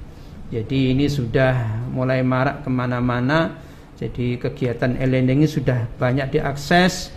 Jadi 0.53 0.93
ini 0.93 1.09
sudah 1.09 1.81
mulai 1.89 2.21
marak 2.21 2.61
ke 2.61 2.69
mana-mana. 2.69 3.57
Jadi 3.97 4.37
kegiatan 4.37 5.01
e-learning 5.01 5.41
ini 5.41 5.49
sudah 5.49 5.89
banyak 5.97 6.29
diakses 6.29 7.09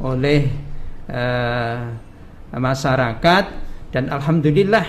oleh 0.00 0.48
uh, 1.12 1.84
masyarakat 2.56 3.44
dan 3.92 4.08
alhamdulillah 4.08 4.86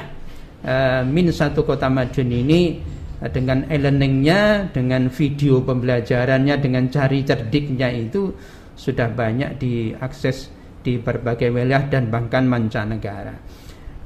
uh, 0.63 1.03
min 1.03 1.27
satu 1.27 1.67
kota 1.67 1.91
Madiun 1.91 2.31
ini 2.31 2.79
uh, 3.19 3.27
dengan 3.27 3.67
e-learningnya, 3.67 4.71
dengan 4.71 5.11
video 5.11 5.59
pembelajarannya, 5.59 6.55
dengan 6.55 6.87
cari 6.87 7.27
cerdiknya 7.27 7.91
itu 7.91 8.31
sudah 8.79 9.11
banyak 9.11 9.59
diakses 9.59 10.47
di 10.79 10.95
berbagai 11.03 11.51
wilayah 11.51 11.83
dan 11.91 12.07
bahkan 12.07 12.47
mancanegara. 12.47 13.35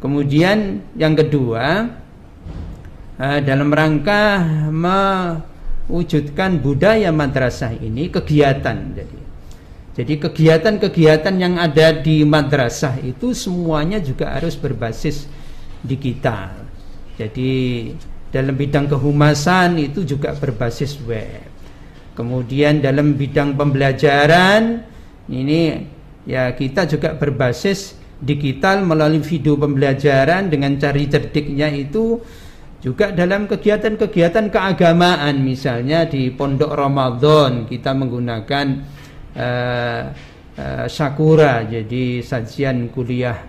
Kemudian 0.02 0.82
yang 0.98 1.14
kedua 1.14 1.86
uh, 3.24 3.40
dalam 3.40 3.72
rangka 3.72 4.44
mewujudkan 5.88 6.60
budaya 6.60 7.16
madrasah 7.16 7.72
ini 7.80 8.12
kegiatan 8.12 8.92
jadi 8.92 9.24
jadi 9.94 10.18
kegiatan-kegiatan 10.18 11.36
yang 11.38 11.62
ada 11.62 11.94
di 11.94 12.26
madrasah 12.26 12.98
itu 13.06 13.38
semuanya 13.38 14.02
juga 14.02 14.34
harus 14.34 14.58
berbasis 14.58 15.30
digital. 15.86 16.66
Jadi 17.14 17.94
dalam 18.34 18.58
bidang 18.58 18.90
kehumasan 18.90 19.78
itu 19.78 20.02
juga 20.02 20.34
berbasis 20.34 20.98
web. 21.06 21.46
Kemudian 22.18 22.82
dalam 22.82 23.14
bidang 23.14 23.54
pembelajaran 23.54 24.82
ini 25.30 25.86
ya 26.26 26.50
kita 26.58 26.90
juga 26.90 27.14
berbasis 27.14 27.94
digital 28.18 28.82
melalui 28.82 29.22
video 29.22 29.54
pembelajaran 29.62 30.50
dengan 30.50 30.74
cari 30.82 31.06
cerdiknya 31.06 31.70
itu 31.70 32.18
juga 32.84 33.16
dalam 33.16 33.48
kegiatan-kegiatan 33.48 34.52
keagamaan 34.52 35.40
misalnya 35.40 36.04
di 36.04 36.28
pondok 36.36 36.76
Ramadan 36.76 37.64
kita 37.64 37.96
menggunakan 37.96 38.66
uh, 39.40 40.02
uh, 40.60 40.86
Sakura 40.92 41.64
jadi 41.64 42.20
sajian 42.20 42.92
kuliah 42.92 43.40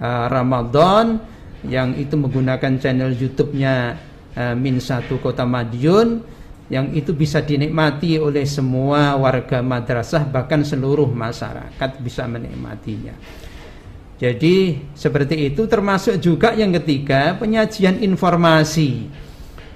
uh, 0.00 0.24
Ramadan 0.24 1.20
yang 1.68 1.92
itu 2.00 2.16
menggunakan 2.16 2.80
channel 2.80 3.12
YouTube-nya 3.12 3.74
uh, 4.40 4.54
Min 4.56 4.80
Satu 4.80 5.20
Kota 5.20 5.44
Madiun 5.44 6.24
yang 6.72 6.88
itu 6.96 7.12
bisa 7.12 7.44
dinikmati 7.44 8.16
oleh 8.16 8.48
semua 8.48 9.20
warga 9.20 9.60
madrasah 9.60 10.24
bahkan 10.24 10.64
seluruh 10.64 11.12
masyarakat 11.12 12.00
bisa 12.00 12.24
menikmatinya. 12.24 13.12
Jadi 14.22 14.78
seperti 14.94 15.50
itu 15.50 15.66
termasuk 15.66 16.22
juga 16.22 16.54
yang 16.54 16.70
ketiga 16.78 17.34
penyajian 17.42 17.98
informasi. 17.98 19.10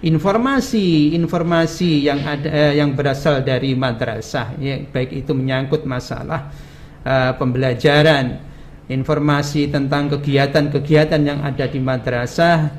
Informasi-informasi 0.06 2.06
yang 2.06 2.22
ada 2.22 2.46
eh, 2.46 2.78
yang 2.78 2.94
berasal 2.94 3.42
dari 3.42 3.74
madrasah 3.74 4.54
ya, 4.62 4.78
baik 4.86 5.26
itu 5.26 5.34
menyangkut 5.34 5.82
masalah 5.82 6.54
uh, 7.02 7.34
pembelajaran 7.34 8.38
informasi 8.86 9.66
tentang 9.66 10.06
kegiatan-kegiatan 10.14 11.22
yang 11.26 11.42
ada 11.42 11.66
di 11.66 11.82
madrasah 11.82 12.70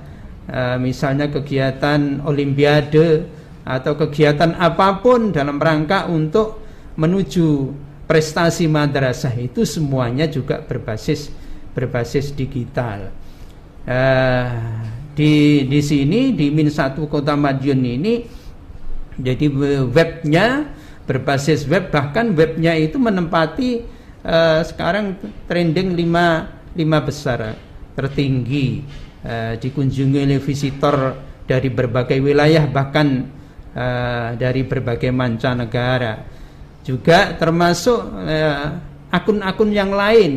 uh, 0.47 0.77
misalnya 0.79 1.27
kegiatan 1.27 2.23
olimpiade 2.23 3.27
atau 3.67 3.99
kegiatan 4.07 4.55
apa 4.55 5.03
pun 5.03 5.35
dalam 5.35 5.59
rangka 5.59 6.07
untuk 6.07 6.63
menuju 6.95 7.75
prestasi 8.07 8.71
madrasah 8.71 9.35
itu 9.35 9.67
semuanya 9.67 10.31
juga 10.31 10.63
berbasis 10.63 11.46
berbasis 11.77 12.33
digital. 12.33 13.13
Uh, 13.85 14.49
di 15.13 15.63
di 15.69 15.79
sini 15.85 16.33
di 16.33 16.49
Min 16.49 16.73
satu 16.73 17.05
Kota 17.05 17.37
Madiun 17.37 17.85
ini 17.85 18.25
jadi 19.13 19.45
webnya 19.85 20.73
berbasis 21.05 21.69
web 21.69 21.93
bahkan 21.93 22.33
webnya 22.33 22.73
itu 22.73 22.97
menempati 22.97 23.85
uh, 24.25 24.65
sekarang 24.65 25.21
trending 25.45 25.93
lima 25.93 26.49
lima 26.73 26.97
besar 27.05 27.53
tertinggi. 27.93 28.81
Uh, 29.17 29.57
dikunjungi 29.59 30.23
oleh 30.23 30.39
visitor 30.39 31.17
dari 31.45 31.67
berbagai 31.73 32.21
wilayah 32.21 32.65
bahkan 32.69 33.27
uh, 33.73 34.33
dari 34.33 34.65
berbagai 34.65 35.09
mancanegara. 35.13 36.25
Juga 36.85 37.35
termasuk 37.35 37.99
akun-akun 39.11 39.69
uh, 39.71 39.75
yang 39.75 39.91
lain 39.91 40.31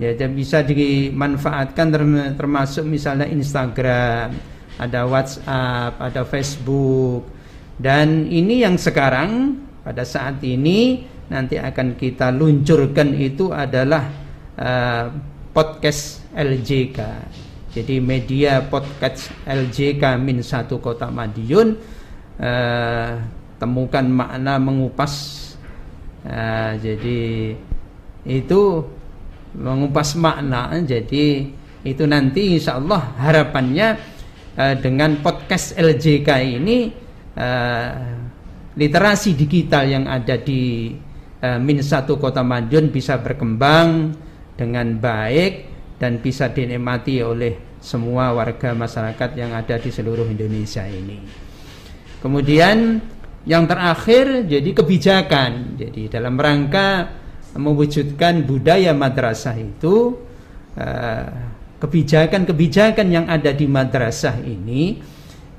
ya 0.00 0.10
dan 0.18 0.34
bisa 0.34 0.60
dimanfaatkan 0.66 1.86
termasuk 2.34 2.82
misalnya 2.86 3.30
Instagram 3.30 4.34
ada 4.78 5.06
WhatsApp 5.06 5.98
ada 6.02 6.22
Facebook. 6.26 7.30
Dan 7.74 8.30
ini 8.30 8.62
yang 8.62 8.78
sekarang 8.78 9.58
pada 9.82 10.06
saat 10.06 10.38
ini 10.46 11.02
nanti 11.26 11.58
akan 11.58 11.98
kita 11.98 12.30
luncurkan 12.30 13.10
itu 13.18 13.50
adalah 13.50 14.06
uh, 14.54 15.10
podcast 15.50 16.22
LJK 16.34 16.98
jadi 17.74 17.98
media 17.98 18.62
podcast 18.62 19.34
LJK 19.42 20.14
min 20.22 20.46
satu 20.46 20.78
kota 20.78 21.10
Madiun 21.10 21.74
uh, 22.38 23.12
temukan 23.58 24.06
makna 24.06 24.62
mengupas. 24.62 25.42
Uh, 26.22 26.78
jadi 26.78 27.52
itu 28.22 28.60
mengupas 29.54 30.18
makna 30.18 30.74
jadi 30.82 31.46
itu 31.84 32.04
nanti 32.08 32.56
insya 32.56 32.80
Allah 32.80 33.12
harapannya 33.20 33.88
eh, 34.56 34.74
dengan 34.80 35.20
podcast 35.20 35.76
LJK 35.76 36.28
ini 36.58 36.90
eh, 37.36 37.90
literasi 38.74 39.38
digital 39.38 39.84
yang 39.86 40.04
ada 40.10 40.34
di 40.40 40.90
eh, 41.38 41.58
Min 41.60 41.78
satu 41.84 42.18
Kota 42.18 42.42
Madiun 42.42 42.90
bisa 42.90 43.20
berkembang 43.20 44.16
dengan 44.58 44.98
baik 44.98 45.74
dan 45.98 46.18
bisa 46.18 46.50
dinikmati 46.50 47.22
oleh 47.22 47.78
semua 47.78 48.32
warga 48.32 48.72
masyarakat 48.72 49.30
yang 49.36 49.52
ada 49.52 49.76
di 49.76 49.92
seluruh 49.92 50.24
Indonesia 50.26 50.82
ini. 50.88 51.20
Kemudian 52.24 52.96
yang 53.44 53.68
terakhir 53.68 54.48
jadi 54.48 54.70
kebijakan. 54.72 55.76
Jadi 55.76 56.08
dalam 56.08 56.40
rangka 56.40 57.12
mewujudkan 57.54 58.42
budaya 58.44 58.90
madrasah 58.92 59.54
itu 59.58 60.18
eh, 60.74 61.26
kebijakan-kebijakan 61.78 63.06
yang 63.10 63.26
ada 63.30 63.54
di 63.54 63.66
madrasah 63.68 64.40
ini 64.42 64.98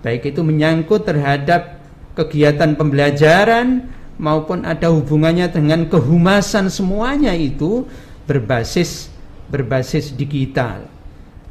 baik 0.01 0.35
itu 0.35 0.41
menyangkut 0.45 1.07
terhadap 1.07 1.81
kegiatan 2.15 2.77
pembelajaran 2.77 3.89
maupun 4.15 4.63
ada 4.63 4.91
hubungannya 4.91 5.51
dengan 5.51 5.85
kehumasan 5.91 6.71
semuanya 6.71 7.35
itu 7.35 7.83
berbasis 8.25 9.11
berbasis 9.51 10.15
digital. 10.15 10.87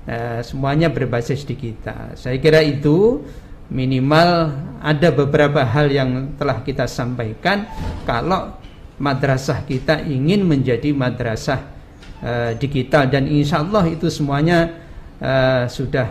Uh, 0.05 0.45
semuanya 0.45 0.93
berbasis 0.93 1.49
digital. 1.49 2.13
Saya 2.19 2.37
kira 2.37 2.61
itu 2.61 3.25
minimal 3.73 4.53
ada 4.85 5.09
beberapa 5.09 5.65
hal 5.65 5.89
yang 5.89 6.37
telah 6.37 6.61
kita 6.61 6.85
sampaikan 6.85 7.65
kalau 8.05 8.53
madrasah 8.99 9.67
kita 9.67 10.03
ingin 10.07 10.47
menjadi 10.47 10.95
madrasah 10.95 11.61
uh, 12.23 12.53
digital 12.55 13.11
dan 13.11 13.27
insya 13.27 13.63
Allah 13.63 13.85
itu 13.91 14.07
semuanya 14.07 14.71
uh, 15.19 15.67
sudah 15.67 16.07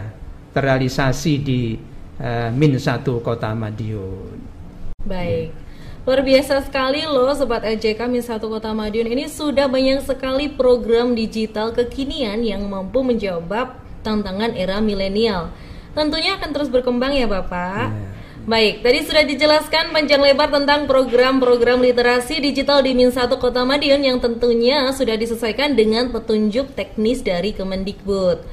terrealisasi 0.52 1.34
di 1.42 1.76
uh, 2.20 2.50
Min 2.54 2.76
satu 2.78 3.24
Kota 3.24 3.56
Madiun. 3.56 4.38
Baik. 5.04 5.56
Luar 6.04 6.20
biasa 6.20 6.60
sekali 6.68 7.08
loh 7.08 7.32
Sobat 7.32 7.64
LJK 7.64 8.12
Min 8.12 8.20
satu 8.20 8.52
Kota 8.52 8.76
Madiun 8.76 9.08
ini 9.08 9.32
sudah 9.32 9.72
banyak 9.72 10.04
sekali 10.04 10.52
program 10.52 11.16
digital 11.16 11.72
kekinian 11.72 12.44
yang 12.44 12.68
mampu 12.68 13.00
menjawab 13.00 13.80
tantangan 14.04 14.52
era 14.52 14.84
milenial. 14.84 15.56
Tentunya 15.96 16.36
akan 16.36 16.50
terus 16.52 16.68
berkembang 16.68 17.16
ya 17.16 17.24
Bapak. 17.30 17.88
Yeah. 17.88 18.13
Baik, 18.44 18.84
tadi 18.84 19.08
sudah 19.08 19.24
dijelaskan 19.24 19.96
panjang 19.96 20.20
lebar 20.20 20.52
tentang 20.52 20.84
program-program 20.84 21.80
literasi 21.80 22.44
digital 22.44 22.84
di 22.84 22.92
Min 22.92 23.08
1 23.08 23.32
Kota 23.40 23.64
Madiun 23.64 24.04
yang 24.04 24.20
tentunya 24.20 24.92
sudah 24.92 25.16
disesuaikan 25.16 25.80
dengan 25.80 26.12
petunjuk 26.12 26.76
teknis 26.76 27.24
dari 27.24 27.56
Kemendikbud. 27.56 28.44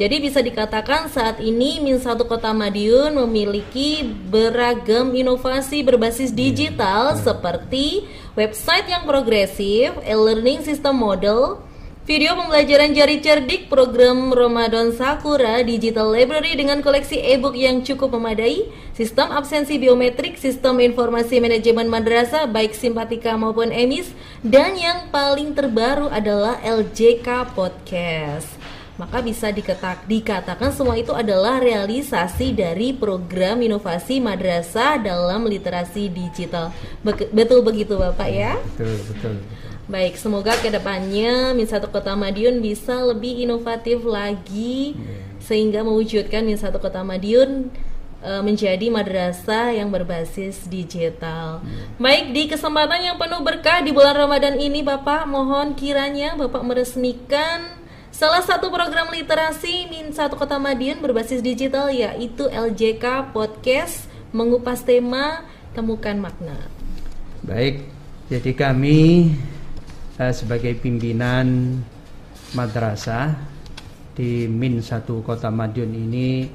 Jadi 0.00 0.16
bisa 0.16 0.40
dikatakan 0.40 1.12
saat 1.12 1.44
ini 1.44 1.76
Min 1.84 2.00
1 2.00 2.24
Kota 2.24 2.56
Madiun 2.56 3.20
memiliki 3.20 4.00
beragam 4.32 5.12
inovasi 5.12 5.84
berbasis 5.84 6.32
digital 6.32 7.12
seperti 7.20 8.08
website 8.40 8.88
yang 8.88 9.04
progresif, 9.04 9.92
e-learning 10.08 10.64
system 10.64 10.96
model, 10.96 11.60
Video 12.04 12.36
pembelajaran 12.36 12.92
jari 12.92 13.16
cerdik 13.24 13.72
program 13.72 14.28
Ramadan 14.28 14.92
Sakura 14.92 15.64
Digital 15.64 16.12
Library 16.12 16.52
dengan 16.52 16.84
koleksi 16.84 17.16
e-book 17.16 17.56
yang 17.56 17.80
cukup 17.80 18.12
memadai, 18.20 18.68
sistem 18.92 19.32
absensi 19.32 19.80
biometrik, 19.80 20.36
sistem 20.36 20.84
informasi 20.84 21.40
manajemen 21.40 21.88
madrasah 21.88 22.44
baik 22.44 22.76
simpatika 22.76 23.40
maupun 23.40 23.72
emis, 23.72 24.12
dan 24.44 24.76
yang 24.76 25.08
paling 25.08 25.56
terbaru 25.56 26.12
adalah 26.12 26.60
LJK 26.60 27.56
Podcast. 27.56 28.52
Maka 29.00 29.24
bisa 29.24 29.48
diketak, 29.48 30.04
dikatakan 30.04 30.76
semua 30.76 31.00
itu 31.00 31.16
adalah 31.16 31.56
realisasi 31.56 32.52
dari 32.52 32.92
program 32.92 33.64
inovasi 33.64 34.20
madrasah 34.20 35.00
dalam 35.00 35.48
literasi 35.48 36.12
digital. 36.12 36.68
betul 37.32 37.64
begitu 37.64 37.96
Bapak 37.96 38.28
ya? 38.28 38.60
Betul, 38.76 38.92
betul. 39.08 39.36
Baik, 39.84 40.16
semoga 40.16 40.56
ke 40.56 40.72
depannya 40.72 41.52
Min 41.52 41.68
Satu 41.68 41.92
Kota 41.92 42.16
Madiun 42.16 42.64
bisa 42.64 43.04
lebih 43.04 43.44
inovatif 43.44 44.00
lagi 44.00 44.96
yeah. 44.96 45.36
sehingga 45.44 45.84
mewujudkan 45.84 46.40
Min 46.40 46.56
Satu 46.56 46.80
Kota 46.80 47.04
Madiun 47.04 47.68
uh, 48.24 48.40
menjadi 48.40 48.88
madrasah 48.88 49.76
yang 49.76 49.92
berbasis 49.92 50.64
digital. 50.72 51.60
Yeah. 51.60 52.00
Baik, 52.00 52.32
di 52.32 52.42
kesempatan 52.48 53.12
yang 53.12 53.20
penuh 53.20 53.44
berkah 53.44 53.84
di 53.84 53.92
bulan 53.92 54.16
Ramadan 54.16 54.56
ini 54.56 54.80
Bapak, 54.80 55.28
mohon 55.28 55.76
kiranya 55.76 56.32
Bapak 56.32 56.64
meresmikan 56.64 57.76
salah 58.08 58.40
satu 58.40 58.72
program 58.72 59.12
literasi 59.12 59.92
Min 59.92 60.16
Satu 60.16 60.40
Kota 60.40 60.56
Madiun 60.56 61.04
berbasis 61.04 61.44
digital 61.44 61.92
yaitu 61.92 62.48
LJK 62.48 63.36
Podcast 63.36 64.08
mengupas 64.32 64.80
tema 64.80 65.44
temukan 65.76 66.16
makna. 66.16 66.56
Baik, 67.44 67.84
jadi 68.32 68.56
kami 68.56 69.36
uh, 70.18 70.32
sebagai 70.34 70.76
pimpinan 70.78 71.78
madrasah 72.54 73.34
di 74.14 74.46
Min 74.46 74.78
satu 74.78 75.26
Kota 75.26 75.50
Madiun 75.50 75.90
ini 75.90 76.46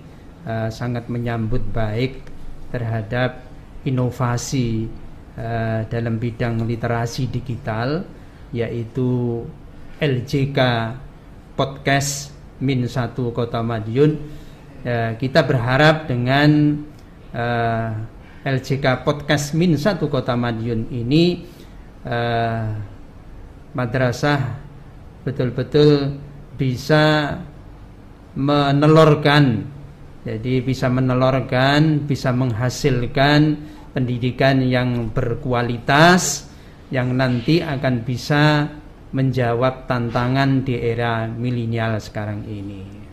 uh, 0.47 0.71
sangat 0.71 1.11
menyambut 1.11 1.63
baik 1.75 2.23
terhadap 2.71 3.43
inovasi 3.83 4.87
uh, 5.35 5.83
dalam 5.91 6.15
bidang 6.17 6.63
literasi 6.63 7.27
digital 7.27 8.07
yaitu 8.55 9.43
LJK 9.99 10.59
Podcast 11.59 12.31
Min 12.63 12.87
satu 12.87 13.35
Kota 13.35 13.59
Madiun. 13.59 14.15
Uh, 14.79 15.11
kita 15.19 15.43
berharap 15.43 16.07
dengan 16.07 16.79
uh, 17.35 17.91
LJK 18.47 19.03
Podcast 19.03 19.51
Min 19.51 19.75
satu 19.75 20.07
Kota 20.07 20.39
Madiun 20.39 20.87
ini 20.87 21.43
uh, 22.07 22.88
madrasah 23.73 24.59
betul-betul 25.25 26.17
bisa 26.55 27.37
menelorkan 28.37 29.65
jadi 30.23 30.61
bisa 30.61 30.87
menelorkan 30.91 32.05
bisa 32.05 32.29
menghasilkan 32.29 33.57
pendidikan 33.93 34.61
yang 34.61 35.09
berkualitas 35.09 36.49
yang 36.89 37.13
nanti 37.13 37.61
akan 37.61 38.01
bisa 38.05 38.69
menjawab 39.09 39.89
tantangan 39.89 40.61
di 40.61 40.77
era 40.77 41.25
milenial 41.25 41.97
sekarang 41.97 42.45
ini. 42.45 43.08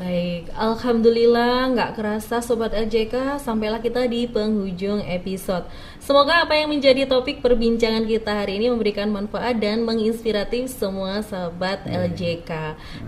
Baik, 0.00 0.48
Alhamdulillah 0.56 1.76
nggak 1.76 2.00
kerasa 2.00 2.40
Sobat 2.40 2.72
LJK 2.72 3.36
sampailah 3.36 3.84
kita 3.84 4.08
di 4.08 4.24
penghujung 4.24 5.04
episode. 5.04 5.68
Semoga 6.00 6.40
apa 6.40 6.56
yang 6.56 6.72
menjadi 6.72 7.04
topik 7.04 7.44
perbincangan 7.44 8.08
kita 8.08 8.32
hari 8.32 8.56
ini 8.56 8.72
memberikan 8.72 9.12
manfaat 9.12 9.60
dan 9.60 9.84
menginspiratif 9.84 10.72
semua 10.72 11.20
Sobat 11.20 11.84
yeah. 11.84 12.08
LJK 12.08 12.50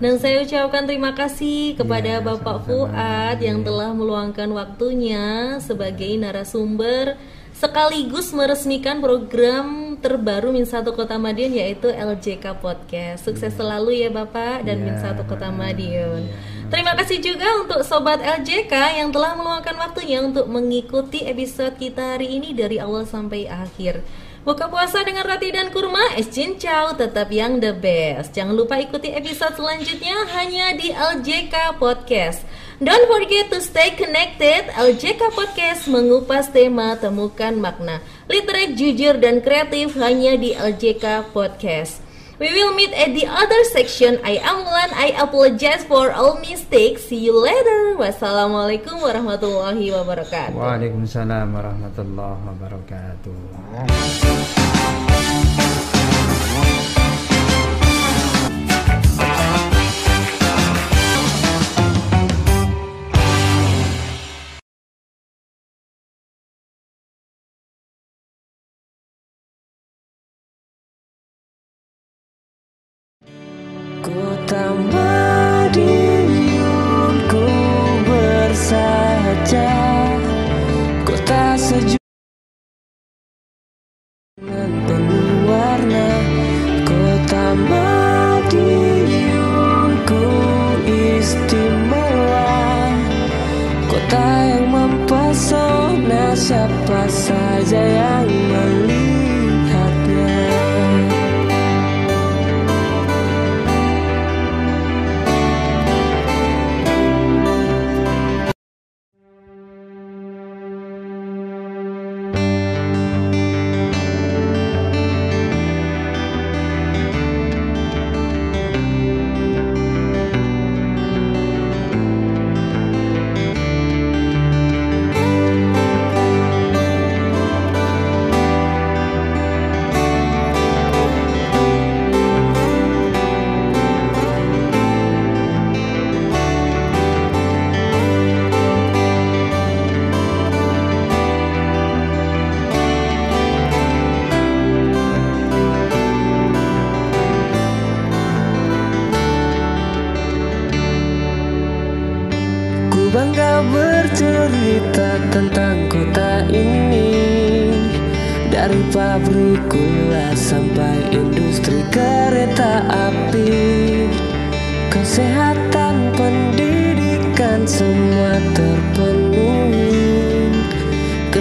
Dan 0.04 0.20
saya 0.20 0.44
ucapkan 0.44 0.84
terima 0.84 1.16
kasih 1.16 1.80
kepada 1.80 2.20
yeah, 2.20 2.20
Bapak 2.20 2.68
Fuad 2.68 3.40
yang 3.40 3.64
telah 3.64 3.96
meluangkan 3.96 4.52
waktunya 4.52 5.56
sebagai 5.64 6.12
narasumber 6.20 7.16
sekaligus 7.56 8.32
meresmikan 8.32 8.98
program 8.98 9.96
terbaru 10.00 10.50
Min 10.50 10.66
Satu 10.66 10.96
Kota 10.96 11.16
Madiun 11.20 11.54
yaitu 11.54 11.92
LJK 11.92 12.58
Podcast. 12.58 13.28
Sukses 13.28 13.52
yeah. 13.52 13.56
selalu 13.56 13.90
ya 14.02 14.10
Bapak 14.10 14.66
dan 14.66 14.82
yeah. 14.82 14.86
Min 14.88 14.96
Satu 14.98 15.22
Kota 15.28 15.52
Madiun. 15.52 16.26
Yeah. 16.26 16.52
Terima 16.72 16.96
kasih 16.96 17.20
juga 17.20 17.44
untuk 17.60 17.84
Sobat 17.84 18.24
LJK 18.24 18.72
yang 18.96 19.12
telah 19.12 19.36
meluangkan 19.36 19.76
waktunya 19.76 20.24
untuk 20.24 20.48
mengikuti 20.48 21.20
episode 21.20 21.76
kita 21.76 22.16
hari 22.16 22.40
ini 22.40 22.56
dari 22.56 22.80
awal 22.80 23.04
sampai 23.04 23.44
akhir. 23.44 24.00
Buka 24.42 24.66
puasa 24.66 25.06
dengan 25.06 25.22
roti 25.22 25.54
dan 25.54 25.70
kurma, 25.70 26.18
es 26.18 26.26
cincau 26.32 26.98
tetap 26.98 27.30
yang 27.30 27.62
the 27.62 27.70
best. 27.70 28.34
Jangan 28.34 28.58
lupa 28.58 28.74
ikuti 28.80 29.12
episode 29.14 29.54
selanjutnya 29.54 30.26
hanya 30.34 30.74
di 30.74 30.90
LJK 30.90 31.78
Podcast. 31.78 32.42
Don't 32.82 33.06
forget 33.06 33.46
to 33.54 33.62
stay 33.62 33.94
connected. 33.94 34.66
LJK 34.74 35.30
Podcast 35.38 35.86
mengupas 35.86 36.50
tema 36.50 36.98
temukan 36.98 37.54
makna. 37.54 38.02
Literate, 38.26 38.74
jujur, 38.74 39.22
dan 39.22 39.38
kreatif 39.38 39.94
hanya 40.02 40.34
di 40.34 40.50
LJK 40.50 41.30
Podcast. 41.30 42.02
We 42.42 42.50
will 42.50 42.74
meet 42.74 42.90
at 42.90 43.14
the 43.14 43.30
other 43.30 43.62
section. 43.70 44.18
I 44.26 44.42
am 44.42 44.66
Mulan. 44.66 44.90
I 44.98 45.14
apologize 45.14 45.86
for 45.86 46.10
all 46.10 46.42
mistakes. 46.42 47.06
See 47.06 47.22
you 47.22 47.38
later. 47.38 47.94
Wassalamualaikum 47.94 48.98
warahmatullahi 48.98 49.94
wabarakatuh. 49.94 50.58
Waalaikumsalam 50.58 51.54
warahmatullahi 51.54 52.42
wabarakatuh. 52.50 54.61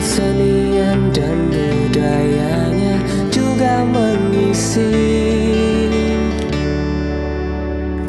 kesenian 0.01 1.13
dan 1.13 1.53
budayanya 1.53 2.97
juga 3.29 3.85
mengisi. 3.85 4.97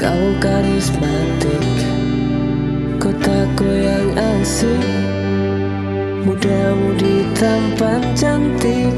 Kau 0.01 0.33
karismatik, 0.41 1.61
kotaku 2.97 3.69
yang 3.69 4.09
asik 4.17 4.81
Muda-mudi 6.25 7.29
tampan 7.37 8.01
cantik, 8.17 8.97